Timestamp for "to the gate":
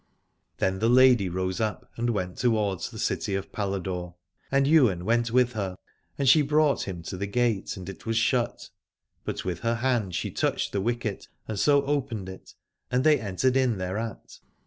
7.03-7.77